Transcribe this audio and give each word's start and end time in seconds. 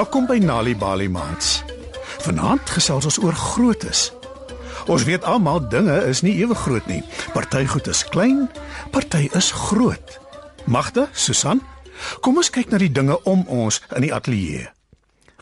Welkom 0.00 0.24
by 0.24 0.38
Nali 0.40 0.72
Bali 0.72 1.10
Mans. 1.12 1.58
Vanaand 2.24 2.70
gesels 2.72 3.04
ons 3.04 3.18
oor 3.20 3.36
grootes. 3.36 4.06
Ons 4.88 5.04
weet 5.04 5.26
almal 5.28 5.60
dinge 5.68 5.98
is 6.08 6.22
nie 6.24 6.32
ewe 6.40 6.56
groot 6.56 6.86
nie. 6.88 7.02
Party 7.34 7.66
goed 7.68 7.90
is 7.92 8.00
klein, 8.08 8.46
party 8.94 9.26
is 9.36 9.50
groot. 9.52 10.16
Magda, 10.64 11.04
Susan, 11.12 11.60
kom 12.24 12.40
ons 12.40 12.48
kyk 12.48 12.72
na 12.72 12.80
die 12.80 12.88
dinge 12.88 13.18
om 13.28 13.44
ons 13.52 13.82
in 13.92 14.06
die 14.06 14.12
ateljee. 14.16 14.70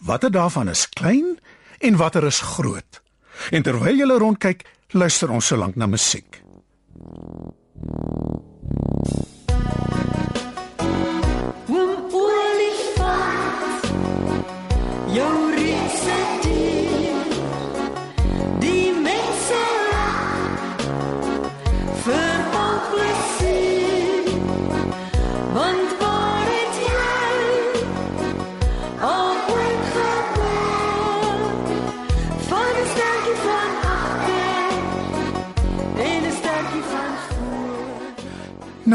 Watter 0.03 0.35
daarvan 0.35 0.75
is 0.75 0.89
klein 0.91 1.37
en 1.79 2.03
watter 2.03 2.27
is 2.27 2.43
groot? 2.57 2.99
En 3.55 3.63
terwyl 3.63 4.03
jy 4.03 4.11
rondkyk, 4.11 4.67
luister 4.91 5.31
ons 5.31 5.55
solank 5.55 5.79
na 5.79 5.87
musiek. 5.87 6.43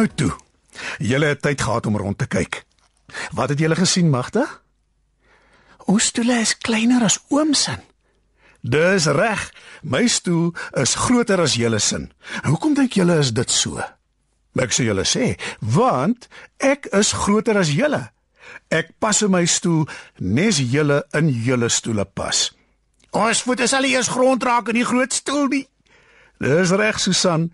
Nou 0.04 0.12
toe. 0.16 0.34
Julle 1.00 1.30
het 1.32 1.42
tyd 1.42 1.62
gehad 1.62 1.86
om 1.86 1.96
rond 1.98 2.18
te 2.18 2.26
kyk. 2.28 2.66
Wat 3.32 3.50
het 3.50 3.60
julle 3.60 3.76
gesien, 3.76 4.10
Magda? 4.12 4.44
Ons 5.88 6.10
stoele 6.12 6.42
is 6.44 6.58
kleiner 6.60 7.06
as 7.08 7.22
oom 7.32 7.54
se. 7.56 7.78
Dis 8.68 9.06
reg. 9.08 9.46
My 9.82 10.08
stoel 10.12 10.52
is 10.82 10.98
groter 11.00 11.40
as 11.40 11.56
julle 11.56 11.80
sin. 11.80 12.10
Hoekom 12.44 12.76
dink 12.76 12.98
julle 13.00 13.16
is 13.22 13.32
dit 13.32 13.52
so? 13.52 13.80
Ek 14.60 14.76
sê 14.76 14.84
julle 14.84 15.06
sê, 15.08 15.38
want 15.60 16.28
ek 16.60 16.90
is 17.00 17.14
groter 17.24 17.62
as 17.62 17.72
julle. 17.72 18.02
Ek 18.76 18.92
pas 19.00 19.22
in 19.24 19.32
my 19.32 19.46
stoel 19.48 19.86
nes 20.20 20.60
julle 20.60 21.00
in 21.16 21.32
julle 21.46 21.70
stoele 21.72 22.04
pas. 22.04 22.50
Ons 23.16 23.46
voete 23.48 23.70
sal 23.72 23.88
nie 23.88 23.96
eers 23.96 24.12
grond 24.12 24.44
raak 24.44 24.74
in 24.74 24.82
die 24.82 24.90
groot 24.90 25.16
stoel 25.16 25.48
nie. 25.48 25.64
Dis 26.44 26.76
reg, 26.76 27.00
Susan. 27.00 27.54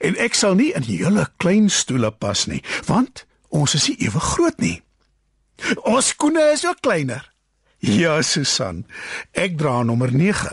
En 0.00 0.16
ek 0.16 0.34
sal 0.34 0.54
nie 0.54 0.72
in 0.76 0.86
julle 0.86 1.26
klein 1.36 1.70
stoele 1.70 2.10
pas 2.10 2.46
nie, 2.46 2.62
want 2.86 3.24
ons 3.48 3.74
is 3.74 3.88
nie 3.88 3.98
ewe 4.06 4.20
groot 4.20 4.58
nie. 4.60 4.82
Ons 5.84 6.12
skoene 6.14 6.52
is 6.52 6.64
ook 6.64 6.80
kleiner. 6.80 7.26
Ja, 7.80 8.20
Susan. 8.22 8.84
Ek 9.32 9.56
dra 9.58 9.82
nommer 9.82 10.12
9. 10.12 10.52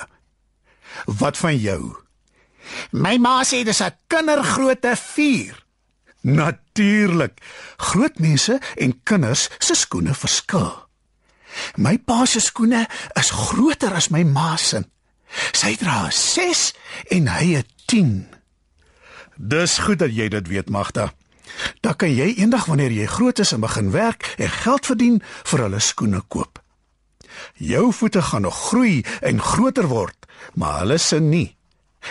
Wat 1.19 1.37
van 1.37 1.57
jou? 1.59 1.95
My 2.91 3.17
ma 3.17 3.43
sê 3.43 3.63
dis 3.63 3.81
'n 3.81 3.95
kindergrootte 4.07 4.95
4. 4.95 5.63
Natuurlik. 6.21 7.39
Groot 7.77 8.19
mense 8.19 8.59
en 8.75 9.03
kinders 9.03 9.49
se 9.59 9.75
skoene 9.75 10.13
verskil. 10.13 10.87
My 11.75 11.97
pa 11.97 12.25
se 12.25 12.39
skoene 12.39 12.87
is 13.13 13.29
groter 13.29 13.93
as 13.93 14.09
my 14.09 14.23
ma 14.23 14.55
se. 14.55 14.83
Sy 15.51 15.75
dra 15.75 16.05
'n 16.05 16.11
6 16.11 16.73
en 17.09 17.27
hy 17.27 17.55
'n 17.55 17.65
10. 17.85 18.36
Dis 19.37 19.77
goed 19.77 19.99
dat 19.99 20.13
jy 20.15 20.27
dit 20.33 20.47
weet, 20.47 20.69
Magda. 20.69 21.11
Dan 21.81 21.95
kan 21.95 22.11
jy 22.13 22.33
eendag 22.35 22.65
wanneer 22.65 22.91
jy 22.91 23.05
groot 23.05 23.39
is 23.39 23.53
en 23.53 23.61
begin 23.61 23.91
werk 23.91 24.33
en 24.37 24.49
geld 24.49 24.85
verdien 24.85 25.21
vir 25.23 25.63
hulle 25.65 25.79
skoene 25.79 26.21
koop. 26.27 26.61
Jou 27.53 27.93
voete 27.93 28.21
gaan 28.21 28.41
nog 28.41 28.57
groei 28.69 29.05
en 29.21 29.41
groter 29.41 29.87
word, 29.87 30.25
maar 30.53 30.79
hulle 30.79 30.97
se 30.97 31.19
nie. 31.19 31.55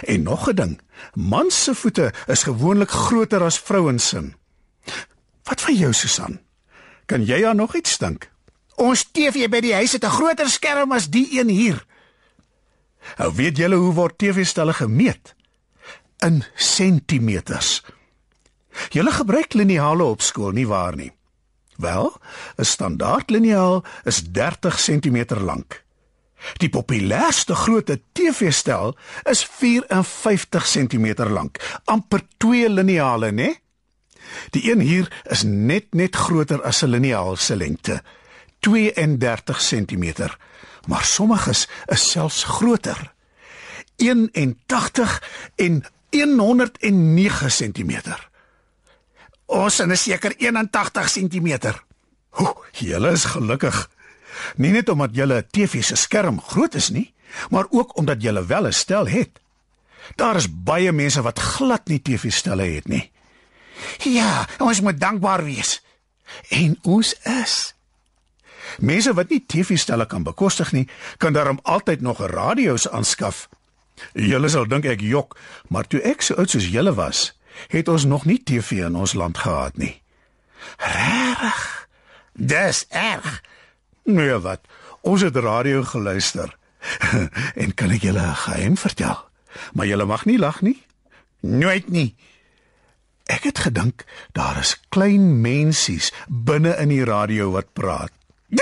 En 0.07 0.23
nog 0.23 0.49
'n 0.49 0.55
ding, 0.55 0.81
mans 1.15 1.63
se 1.63 1.75
voete 1.75 2.13
is 2.27 2.43
gewoonlik 2.43 2.91
groter 2.91 3.43
as 3.43 3.59
vrouens 3.59 4.09
se. 4.09 4.33
Wat 5.45 5.61
van 5.61 5.75
jou, 5.75 5.93
Susan? 5.93 6.41
Kan 7.07 7.25
jy 7.25 7.47
aan 7.47 7.57
nog 7.57 7.75
iets 7.75 7.99
dink? 7.99 8.31
Ons 8.75 9.05
TV 9.13 9.49
by 9.49 9.61
die 9.61 9.75
huis 9.75 9.93
het 9.93 10.05
'n 10.05 10.11
groter 10.11 10.49
skerm 10.49 10.93
as 10.93 11.09
die 11.09 11.39
een 11.39 11.49
hier. 11.49 11.87
Nou 13.19 13.35
weet 13.35 13.57
julle 13.57 13.77
hoe 13.77 13.93
word 13.95 14.19
TV-stelle 14.19 14.73
gemeet? 14.73 15.35
In 16.19 16.45
sentimeters. 16.55 17.83
Julle 18.89 19.11
gebruik 19.13 19.53
liniale 19.53 20.05
op 20.05 20.23
skool 20.25 20.55
nie 20.57 20.67
waar 20.67 20.97
nie? 20.97 21.13
Wel, 21.77 22.13
'n 22.57 22.65
standaard 22.65 23.31
liniaal 23.31 23.85
is 24.05 24.23
30 24.33 24.81
cm 24.81 25.25
lank. 25.41 25.85
Die 26.57 26.69
populairste 26.69 27.55
grootte 27.55 28.01
TV-stel 28.13 28.97
is 29.23 29.45
54 29.45 30.67
cm 30.67 31.29
lank, 31.29 31.81
amper 31.85 32.23
2 32.37 32.69
liniale, 32.69 33.33
né? 33.33 33.55
Die 34.51 34.73
een 34.73 34.81
hier 34.81 35.23
is 35.23 35.43
net 35.43 35.95
net 35.95 36.17
groter 36.17 36.63
as 36.63 36.83
'n 36.83 36.89
liniaal 36.89 37.37
se 37.37 37.57
lengte, 37.57 38.03
32 38.61 39.59
cm, 39.59 40.29
maar 40.87 41.05
sommiges 41.05 41.69
is 41.87 42.11
selfs 42.11 42.45
groter. 42.45 43.15
81 43.97 45.23
en 45.55 45.85
109 46.11 47.51
cm. 47.51 47.93
Ons 49.47 49.81
is 49.81 50.03
seker 50.03 50.35
81 50.39 51.11
cm. 51.11 51.75
Ho, 52.31 52.65
julle 52.73 53.13
is 53.13 53.25
gelukkig. 53.25 53.89
Nie 54.57 54.73
net 54.73 54.89
omdat 54.89 55.15
julle 55.15 55.41
'n 55.41 55.49
TV 55.51 55.83
se 55.83 55.97
skerm 55.97 56.41
groot 56.41 56.75
is 56.75 56.89
nie, 56.91 57.15
maar 57.51 57.67
ook 57.71 57.97
omdat 57.97 58.23
julle 58.23 58.47
wel 58.47 58.67
'n 58.67 58.73
stel 58.73 59.07
het. 59.09 59.41
Daar 60.15 60.37
is 60.37 60.63
baie 60.63 60.93
mense 60.93 61.23
wat 61.23 61.39
glad 61.39 61.89
nie 61.89 62.03
TV-stelle 62.03 62.63
het 62.63 62.89
nie. 62.89 63.11
Ja, 63.99 64.49
ons 64.59 64.81
moet 64.81 65.01
dankbaar 65.01 65.45
wees. 65.45 65.83
En 66.49 66.79
ons 66.83 67.15
is. 67.43 67.75
Mense 68.79 69.15
wat 69.15 69.29
nie 69.29 69.45
TV-stelle 69.47 70.07
kan 70.07 70.23
bekostig 70.23 70.73
nie, 70.73 70.89
kan 71.17 71.33
daarom 71.33 71.59
altyd 71.63 72.01
nog 72.01 72.21
'n 72.21 72.31
radio's 72.31 72.89
aanskaf. 72.89 73.49
Julle 74.13 74.49
sal 74.49 74.69
dink 74.69 74.85
ek 74.85 75.01
jok, 75.01 75.37
maar 75.69 75.87
toe 75.87 76.01
ek 76.01 76.23
so 76.23 76.37
oud 76.41 76.51
soos 76.51 76.69
julle 76.73 76.95
was, 76.95 77.33
het 77.73 77.89
ons 77.89 78.05
nog 78.05 78.25
nie 78.25 78.41
TV 78.43 78.85
in 78.87 78.97
ons 78.97 79.17
land 79.17 79.39
gehad 79.39 79.77
nie. 79.81 79.97
Regtig? 80.77 81.89
Dis 82.33 82.85
erg. 82.89 83.43
Nee 84.05 84.37
wat? 84.45 84.65
Ons 85.01 85.25
het 85.27 85.37
radio 85.37 85.83
geluister. 85.83 86.57
en 87.63 87.75
kan 87.75 87.91
ek 87.91 88.03
julle 88.03 88.23
'n 88.23 88.43
geheim 88.45 88.77
vertel? 88.77 89.19
Maar 89.73 89.87
julle 89.87 90.05
mag 90.05 90.25
nie 90.25 90.39
lag 90.39 90.61
nie. 90.61 90.83
Nooit 91.41 91.89
nie. 91.89 92.15
Ek 93.27 93.43
het 93.43 93.59
gedink 93.59 94.05
daar 94.33 94.59
is 94.59 94.81
klein 94.89 95.41
mensies 95.41 96.13
binne 96.29 96.77
in 96.77 96.89
die 96.89 97.05
radio 97.05 97.51
wat 97.51 97.73
praat. 97.73 98.13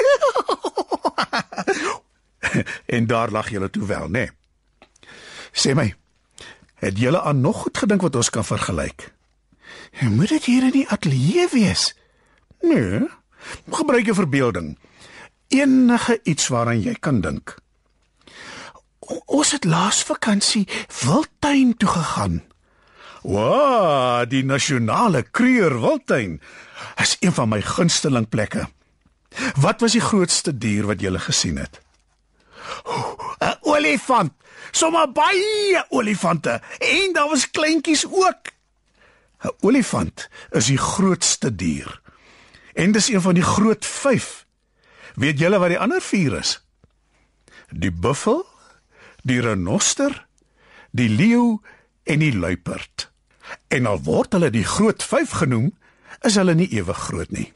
en 2.97 3.07
daar 3.07 3.31
lag 3.31 3.51
julle 3.51 3.71
toe 3.71 3.87
wel, 3.87 4.09
né? 4.09 4.11
Nee. 4.11 4.31
Sê 5.55 5.75
my, 5.79 5.87
het 6.83 6.99
julle 6.99 7.23
aan 7.23 7.41
nog 7.41 7.65
goed 7.65 7.79
gedink 7.79 8.03
wat 8.03 8.17
ons 8.19 8.31
kan 8.31 8.45
vergelyk? 8.45 9.13
Moet 10.03 10.35
dit 10.35 10.45
hier 10.51 10.67
in 10.67 10.75
die 10.75 10.89
ateljee 10.91 11.47
wees? 11.53 11.93
Nee. 12.61 13.07
Gebruik 13.71 14.09
jou 14.09 14.17
verbeelding. 14.19 14.75
Enige 15.55 16.19
iets 16.23 16.49
waaraan 16.51 16.83
jy 16.83 16.97
kan 16.99 17.21
dink. 17.23 17.55
O, 19.05 19.21
ons 19.39 19.53
het 19.55 19.65
laas 19.69 20.03
vakansie 20.03 20.65
Wildtuin 21.05 21.77
toe 21.77 21.89
gegaan. 21.89 22.43
Wow, 23.23 24.25
die 24.29 24.43
nasionale 24.45 25.23
Kruger 25.23 25.79
Wildtuin 25.81 26.41
is 27.01 27.17
een 27.21 27.33
van 27.33 27.49
my 27.49 27.63
gunsteling 27.63 28.29
plekke. 28.29 28.67
Wat 29.61 29.81
was 29.81 29.95
die 29.97 30.05
grootste 30.05 30.53
dier 30.59 30.87
wat 30.91 31.01
jy 31.01 31.15
gesien 31.19 31.57
het? 31.59 31.81
'n 32.85 33.14
Olifant. 33.65 34.33
Sommige 34.71 35.11
baie 35.13 35.85
olifante 35.89 36.61
en 36.79 37.13
daar 37.13 37.29
was 37.29 37.51
kleintjies 37.51 38.07
ook. 38.07 38.53
'n 39.45 39.53
Olifant 39.61 40.29
is 40.51 40.67
die 40.67 40.79
grootste 40.79 41.55
dier. 41.55 42.01
En 42.75 42.93
dis 42.93 43.09
een 43.09 43.21
van 43.21 43.35
die 43.35 43.43
groot 43.43 43.87
5. 43.87 44.47
Weet 45.15 45.39
julle 45.39 45.59
wat 45.59 45.69
die 45.69 45.79
ander 45.79 46.03
4 46.03 46.33
is? 46.39 46.67
Die 47.71 47.93
buffel, 47.93 48.47
die 49.23 49.41
renoster, 49.41 50.27
die 50.91 51.09
leeu 51.09 51.59
en 52.03 52.19
die 52.19 52.37
luiperd. 52.37 53.11
En 53.69 53.87
al 53.87 54.03
word 54.03 54.33
hulle 54.33 54.51
die 54.51 54.65
groot 54.65 55.03
5 55.03 55.31
genoem, 55.31 55.75
is 56.21 56.35
hulle 56.35 56.55
nie 56.55 56.69
ewig 56.69 56.99
groot 56.99 57.31
nie. 57.31 57.53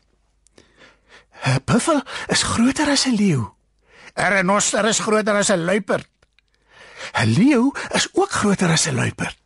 'n 1.46 1.62
Buffel 1.64 2.02
is 2.28 2.43
groter 2.43 2.90
as 2.90 3.06
'n 3.06 3.14
leeu. 3.14 3.57
'n 4.19 4.32
Renoster 4.32 4.85
is 4.85 4.99
groter 4.99 5.37
as 5.38 5.50
'n 5.50 5.65
luiperd. 5.65 6.09
'n 7.15 7.31
Leeu 7.37 7.73
is 7.94 8.09
ook 8.12 8.31
groter 8.31 8.70
as 8.70 8.87
'n 8.87 8.94
luiperd. 8.94 9.37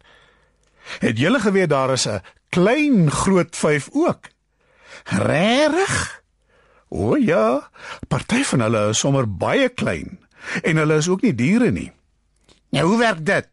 Het 0.99 1.19
julle 1.19 1.41
geweet 1.41 1.69
daar 1.69 1.93
is 1.93 2.09
'n 2.09 2.23
klein 2.49 3.11
groot 3.11 3.57
5 3.57 3.89
ook? 3.93 4.29
Regtig? 5.05 6.23
O 6.89 7.17
ja, 7.17 7.71
Party 8.09 8.43
van 8.45 8.61
hulle 8.61 8.89
is 8.89 8.99
sommer 8.99 9.37
baie 9.37 9.69
klein 9.69 10.21
en 10.63 10.77
hulle 10.77 10.97
is 10.97 11.09
ook 11.09 11.23
nie 11.23 11.35
diere 11.35 11.71
nie. 11.71 11.93
Nou 12.71 12.87
hoe 12.87 12.99
werk 12.99 13.27
dit? 13.27 13.49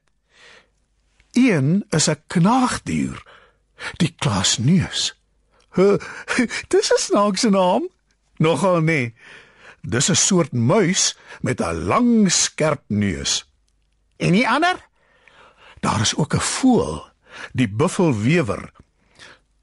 Een 1.33 1.85
is 1.89 2.09
'n 2.09 2.23
knaagdier, 2.27 3.23
die 3.97 4.13
klasneus. 4.17 5.15
Huh, 5.73 5.99
dis 6.71 6.91
'n 6.91 6.99
snaakse 6.99 7.49
naam. 7.49 7.89
Nogal 8.37 8.81
nee. 8.81 9.15
Dis 9.81 10.09
'n 10.09 10.15
soort 10.15 10.51
muis 10.51 11.17
met 11.41 11.61
'n 11.61 11.85
lang 11.85 12.31
skerp 12.31 12.81
neus. 12.87 13.51
En 14.17 14.31
die 14.31 14.49
ander? 14.49 14.87
Daar 15.79 16.01
is 16.01 16.15
ook 16.15 16.33
'n 16.33 16.39
voël, 16.39 17.09
die 17.53 17.69
buffelwewer. 17.69 18.71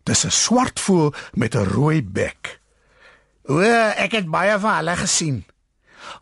Dis 0.02 0.24
'n 0.24 0.30
swart 0.30 0.80
voël 0.80 1.14
met 1.32 1.54
'n 1.54 1.64
rooi 1.64 2.04
bek. 2.04 2.60
O, 3.44 3.60
ek 3.96 4.12
het 4.12 4.30
baie 4.30 4.58
van 4.58 4.74
hulle 4.74 4.96
gesien. 4.96 5.46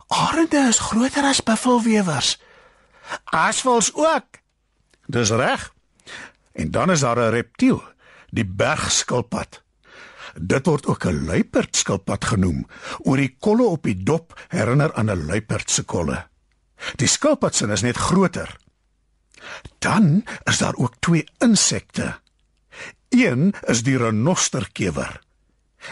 Arende 0.07 0.67
is 0.67 0.79
groter 0.79 1.23
as 1.23 1.43
buffelwewers. 1.43 2.41
Aasvoëls 3.23 3.93
ook. 3.93 4.25
Dis 5.05 5.29
reg. 5.29 5.73
En 6.51 6.71
dan 6.71 6.91
is 6.91 6.99
daar 6.99 7.17
'n 7.17 7.29
reptiel, 7.29 7.83
die 8.29 8.45
bergskilpad. 8.45 9.64
Dit 10.35 10.65
word 10.65 10.85
ook 10.85 11.05
'n 11.05 11.25
luiperdskilpad 11.25 12.25
genoem, 12.25 12.67
oor 12.99 13.17
die 13.17 13.35
kolle 13.39 13.63
op 13.63 13.83
die 13.83 14.03
dop 14.03 14.35
herinner 14.47 14.93
aan 14.93 15.11
'n 15.11 15.25
luiperd 15.25 15.71
se 15.71 15.83
kolle. 15.83 16.27
Die 16.95 17.07
skilpad 17.07 17.55
se 17.55 17.67
is 17.67 17.81
net 17.81 17.97
groter. 17.97 18.57
Dan 19.79 20.23
is 20.43 20.57
daar 20.57 20.75
ook 20.75 20.95
twee 20.99 21.27
insekte. 21.37 22.19
Een 23.09 23.53
is 23.61 23.83
die 23.83 23.97
renosterkewer. 23.97 25.21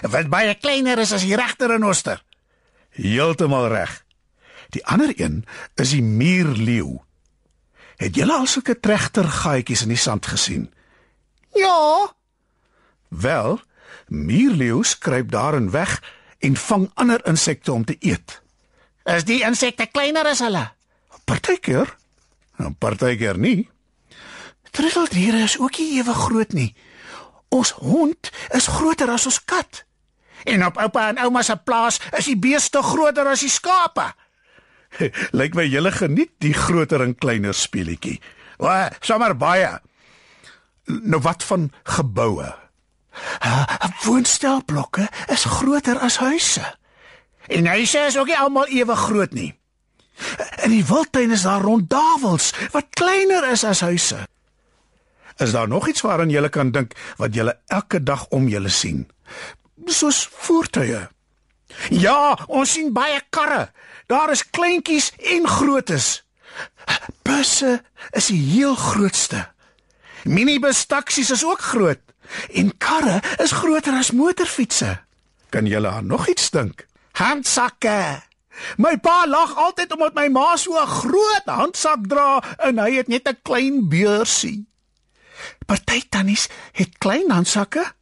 Wat 0.02 0.30
baie 0.30 0.56
kleiner 0.56 1.00
is 1.00 1.12
as 1.12 1.22
die 1.22 1.36
regte 1.36 1.68
renoster. 1.68 2.24
Heeltemal 2.90 3.68
reg. 3.68 4.04
Die 4.70 4.86
ander 4.86 5.14
een 5.16 5.46
is 5.76 5.90
die 5.90 6.04
muurleeu. 6.04 7.00
Het 7.96 8.16
julle 8.16 8.34
al 8.34 8.46
sulke 8.46 8.80
tregtergaatjies 8.80 9.82
in 9.82 9.88
die 9.88 9.98
sand 9.98 10.26
gesien? 10.26 10.74
Ja, 11.54 12.14
Wel, 13.22 13.60
muurleeu's 14.08 14.98
kruip 14.98 15.32
daarin 15.32 15.72
weg 15.72 16.02
en 16.40 16.56
vang 16.56 16.90
ander 16.94 17.22
insekte 17.28 17.72
om 17.72 17.86
te 17.86 17.96
eet. 18.00 18.42
is 19.04 19.24
die 19.24 19.42
insekte 19.44 19.86
kleiner 19.92 20.28
as 20.28 20.40
hulle. 20.40 20.64
Partykeer, 21.26 21.90
en 22.58 22.76
partykeer 22.76 23.38
nie. 23.38 23.70
Troeteldiere 24.72 25.44
is 25.44 25.60
ook 25.60 25.78
nie 25.78 26.00
ewe 26.00 26.14
groot 26.14 26.54
nie. 26.54 26.72
Ons 27.54 27.76
hond 27.78 28.32
is 28.58 28.68
groter 28.68 29.12
as 29.14 29.28
ons 29.30 29.44
kat. 29.46 29.84
En 30.50 30.66
op 30.66 30.80
oupa 30.82 31.08
en 31.12 31.22
ouma 31.24 31.44
se 31.46 31.56
plaas 31.56 32.00
is 32.18 32.32
die 32.32 32.40
beeste 32.40 32.82
groter 32.84 33.28
as 33.30 33.44
die 33.46 33.52
skape. 33.52 34.10
Lyk 35.40 35.56
my 35.58 35.66
julle 35.68 35.92
geniet 35.94 36.34
die 36.44 36.56
groter 36.58 37.04
en 37.06 37.16
kleiner 37.16 37.56
speletjie. 37.58 38.20
O, 38.58 38.70
sommer 39.02 39.36
baie. 39.38 39.70
Nou 40.90 41.22
wat 41.24 41.46
van 41.48 41.70
geboue? 41.96 42.50
Uh, 43.44 43.64
woonstelblokke 44.04 45.10
is 45.28 45.44
groter 45.44 46.00
as 46.00 46.18
huise. 46.18 46.64
En 47.48 47.66
huise 47.68 48.00
is 48.08 48.18
ook 48.18 48.30
nie 48.32 48.38
almal 48.40 48.68
ewe 48.72 48.96
groot 48.96 49.34
nie. 49.34 49.52
In 50.64 50.72
die 50.72 50.86
wildtuin 50.88 51.34
is 51.36 51.44
daar 51.44 51.62
ronddawels 51.62 52.54
wat 52.72 52.94
kleiner 52.96 53.50
is 53.52 53.64
as 53.68 53.82
huise. 53.84 54.22
Is 55.38 55.52
daar 55.52 55.68
nog 55.68 55.88
iets 55.88 56.02
waaraan 56.02 56.32
jy 56.32 56.50
kan 56.50 56.72
dink 56.72 56.94
wat 57.18 57.36
jy 57.36 57.50
elke 57.68 58.04
dag 58.04 58.28
om 58.30 58.48
jou 58.48 58.70
sien? 58.70 59.08
Soos 59.86 60.28
voertuie. 60.32 61.02
Ja, 61.90 62.38
ons 62.48 62.76
sien 62.78 62.94
baie 62.94 63.20
karre. 63.30 63.72
Daar 64.08 64.32
is 64.32 64.46
kleintjies 64.50 65.12
en 65.18 65.48
grootes. 65.48 66.22
Busse 67.24 67.82
is 68.12 68.30
die 68.30 68.40
heel 68.40 68.76
grootste. 68.76 69.48
Minibus 70.24 70.86
taksies 70.86 71.32
is 71.34 71.44
ook 71.44 71.60
groot. 71.60 72.13
En 72.54 72.78
karre 72.78 73.22
is 73.44 73.52
groter 73.52 73.94
as 73.94 74.12
motorfietsse. 74.12 75.04
Kan 75.50 75.66
jy 75.66 75.86
aan 75.86 76.08
nog 76.08 76.28
iets 76.28 76.50
dink? 76.50 76.88
Handsakke. 77.12 78.22
My 78.78 78.98
pa 78.98 79.28
lag 79.28 79.56
altyd 79.58 79.92
omdat 79.94 80.14
my 80.14 80.28
ma 80.28 80.56
so 80.58 80.78
'n 80.78 80.88
groot 80.88 81.46
handsak 81.46 82.08
dra 82.08 82.44
en 82.58 82.78
hy 82.78 82.92
het 82.96 83.08
net 83.08 83.28
'n 83.28 83.40
klein 83.42 83.90
beursie. 83.90 84.66
Party 85.66 86.02
tannies 86.10 86.50
het 86.72 86.98
klein 86.98 87.32
handsakke. 87.32 87.94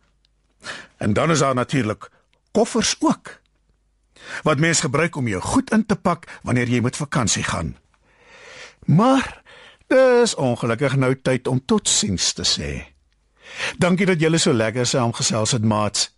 En 0.97 1.13
dan 1.13 1.31
is 1.31 1.39
daar 1.39 1.55
natuurlik 1.55 2.09
koffers 2.51 2.95
ook. 2.99 3.39
Wat 4.43 4.59
mens 4.59 4.79
gebruik 4.79 5.15
om 5.15 5.27
jou 5.27 5.41
goed 5.41 5.71
in 5.71 5.85
te 5.85 5.95
pak 5.95 6.39
wanneer 6.43 6.67
jy 6.67 6.79
met 6.79 6.95
vakansie 6.95 7.43
gaan. 7.43 7.77
Maar 8.85 9.41
dis 9.87 10.35
ongelukkig 10.35 10.95
nou 10.95 11.21
tyd 11.21 11.47
om 11.47 11.65
totsiens 11.65 12.33
te 12.33 12.45
sê. 12.45 12.71
Dankie 13.77 14.05
dat 14.05 14.19
julle 14.19 14.37
so 14.37 14.53
lekker 14.53 14.85
saamgesels 14.85 15.51
het, 15.51 15.63
maats. 15.63 16.09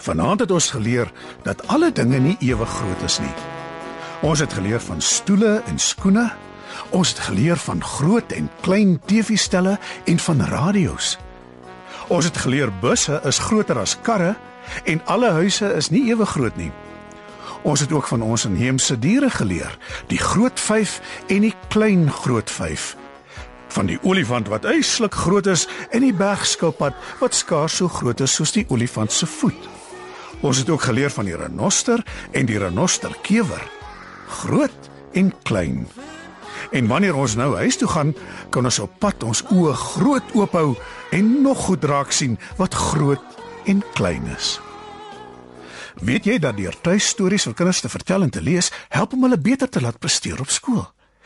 Vanaand 0.00 0.40
het 0.40 0.50
ons 0.50 0.70
geleer 0.70 1.12
dat 1.44 1.66
alle 1.68 1.92
dinge 1.92 2.18
nie 2.18 2.36
ewe 2.40 2.66
groot 2.66 3.02
is 3.04 3.18
nie. 3.20 3.34
Ons 4.20 4.40
het 4.40 4.52
geleer 4.52 4.80
van 4.80 5.00
stoele 5.00 5.62
en 5.66 5.78
skoene. 5.78 6.30
Ons 6.90 7.08
het 7.08 7.18
geleer 7.18 7.56
van 7.56 7.84
groot 7.84 8.32
en 8.32 8.50
klein 8.60 9.00
TV-stelle 9.06 9.78
en 10.04 10.18
van 10.18 10.40
radio's. 10.40 11.18
Ons 12.08 12.24
het 12.24 12.36
geleer 12.36 12.72
busse 12.80 13.20
is 13.24 13.38
groter 13.38 13.78
as 13.78 13.96
karre 14.02 14.36
en 14.84 15.04
alle 15.04 15.30
huise 15.30 15.68
is 15.76 15.90
nie 15.90 16.08
ewe 16.08 16.26
groot 16.26 16.56
nie. 16.56 16.72
Ons 17.62 17.80
het 17.80 17.92
ook 17.92 18.08
van 18.08 18.22
ons 18.22 18.44
inheemse 18.44 18.98
diere 18.98 19.30
geleer, 19.30 19.76
die 20.08 20.18
groot 20.18 20.60
5 20.60 21.00
en 21.28 21.44
die 21.44 21.54
klein 21.68 22.10
groot 22.10 22.50
5. 22.50 22.96
Van 23.70 23.86
die 23.86 23.98
olifant 24.02 24.48
wat 24.50 24.66
uitslik 24.66 25.14
groot 25.14 25.46
is 25.46 25.66
en 25.94 26.02
die 26.02 26.14
bergskilpad 26.14 26.96
wat 27.20 27.36
skaars 27.38 27.76
so 27.78 27.88
groot 27.88 28.20
is 28.20 28.34
soos 28.34 28.52
die 28.56 28.66
olifant 28.68 29.12
se 29.14 29.26
voet. 29.30 29.68
Ons 30.40 30.62
het 30.62 30.70
ook 30.72 30.82
geleer 30.88 31.12
van 31.14 31.28
die 31.28 31.36
renoster 31.36 32.02
en 32.32 32.48
die 32.48 32.58
renosterkewer, 32.58 33.62
groot 34.42 34.90
en 35.12 35.32
klein. 35.42 35.84
En 36.70 36.86
wanneer 36.86 37.14
ons 37.14 37.34
nou 37.36 37.54
huis 37.56 37.76
toe 37.76 37.88
gaan, 37.88 38.14
kan 38.50 38.64
ons 38.64 38.78
op 38.82 38.98
pad 38.98 39.22
ons 39.26 39.42
oë 39.52 39.74
groot 39.74 40.34
oop 40.34 40.56
hou 40.58 40.74
en 41.14 41.30
nog 41.42 41.66
goed 41.68 41.84
raak 41.84 42.12
sien 42.14 42.38
wat 42.58 42.74
groot 42.74 43.40
en 43.70 43.82
klein 43.94 44.26
is. 44.36 44.58
Weet 46.00 46.24
jy 46.24 46.38
dat 46.40 46.56
deur 46.56 46.76
tuistories 46.80 47.44
vir 47.48 47.54
kinders 47.58 47.82
te 47.84 47.90
vertel 47.92 48.24
en 48.24 48.32
te 48.32 48.42
lees, 48.42 48.70
help 48.88 49.12
om 49.12 49.26
hulle 49.26 49.38
beter 49.38 49.68
te 49.68 49.82
laat 49.82 49.98
presteer 50.00 50.40
op 50.40 50.50
skool? 50.50 50.86